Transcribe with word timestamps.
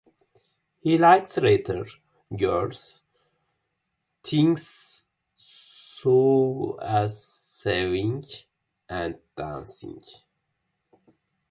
He 0.79 0.97
likes 0.97 1.37
rather 1.37 1.85
girlish 2.35 3.01
things 4.23 5.03
such 5.37 6.75
as 6.81 7.23
sewing 7.23 8.25
and 8.89 9.19
dancing. 9.37 10.03